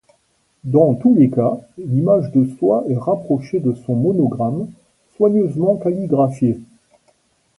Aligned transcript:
Dans 0.63 0.95
tous 0.95 1.13
les 1.13 1.29
cas, 1.29 1.57
l'image 1.77 2.31
de 2.31 2.43
soi 2.57 2.83
est 2.89 2.97
rapprochée 2.97 3.59
de 3.59 3.71
son 3.73 3.93
monogramme, 3.95 4.67
soigneusement 5.15 5.75
calligraphié. 5.75 6.57